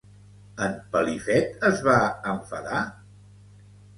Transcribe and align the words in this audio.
En 0.67 0.71
Pelifet 0.95 1.67
es 1.69 1.83
va 1.87 1.97
enfadar? 2.31 2.83